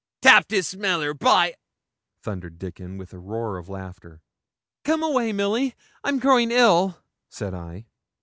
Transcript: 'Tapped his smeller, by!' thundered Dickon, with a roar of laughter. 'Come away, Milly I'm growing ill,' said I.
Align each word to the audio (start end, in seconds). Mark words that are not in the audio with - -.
'Tapped 0.23 0.49
his 0.49 0.67
smeller, 0.67 1.13
by!' 1.13 1.53
thundered 2.23 2.57
Dickon, 2.57 2.97
with 2.97 3.13
a 3.13 3.19
roar 3.19 3.59
of 3.59 3.69
laughter. 3.69 4.19
'Come 4.83 5.03
away, 5.03 5.31
Milly 5.31 5.75
I'm 6.03 6.17
growing 6.17 6.49
ill,' 6.49 6.97
said 7.29 7.53
I. 7.53 7.85